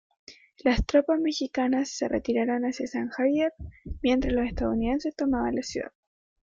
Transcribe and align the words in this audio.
Las 0.63 0.83
tropas 0.83 1.19
mexicanas 1.19 1.89
se 1.89 2.07
retiraron 2.07 2.63
hacia 2.63 2.87
San 2.87 3.09
Xavier 3.11 3.53
mientras 4.01 4.33
los 4.33 4.47
estadounidenses 4.47 5.15
tomaban 5.15 5.53
la 5.53 5.61
ciudad. 5.61 5.91